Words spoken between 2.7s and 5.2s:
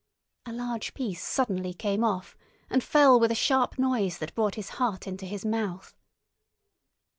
and fell with a sharp noise that brought his heart